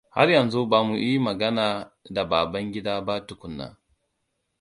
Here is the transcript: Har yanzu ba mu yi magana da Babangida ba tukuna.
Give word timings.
Har 0.15 0.27
yanzu 0.35 0.61
ba 0.71 0.79
mu 0.87 0.95
yi 1.05 1.13
magana 1.27 1.65
da 2.13 2.23
Babangida 2.29 2.93
ba 3.07 3.15
tukuna. 3.27 3.67